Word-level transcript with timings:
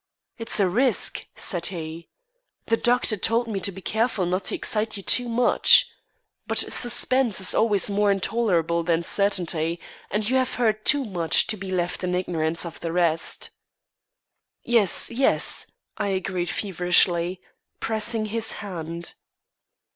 "It's 0.39 0.59
a 0.59 0.67
risk," 0.67 1.27
said 1.35 1.67
he. 1.67 2.09
"The 2.65 2.75
doctor 2.75 3.15
told 3.17 3.47
me 3.47 3.59
to 3.59 3.71
be 3.71 3.83
careful 3.83 4.25
not 4.25 4.45
to 4.45 4.55
excite 4.55 4.97
you 4.97 5.03
too 5.03 5.29
much. 5.29 5.91
But 6.47 6.57
suspense 6.57 7.39
is 7.39 7.53
always 7.53 7.87
more 7.87 8.09
intolerable 8.09 8.81
than 8.81 9.03
certainty, 9.03 9.79
and 10.09 10.27
you 10.27 10.37
have 10.37 10.55
heard 10.55 10.85
too 10.85 11.05
much 11.05 11.45
to 11.45 11.55
be 11.55 11.69
left 11.69 12.03
in 12.03 12.15
ignorance 12.15 12.65
of 12.65 12.79
the 12.79 12.91
rest." 12.91 13.51
"Yes, 14.63 15.11
yes," 15.11 15.67
I 15.97 16.07
agreed 16.07 16.49
feverishly, 16.49 17.39
pressing 17.79 18.25
his 18.25 18.53
hand. 18.53 19.13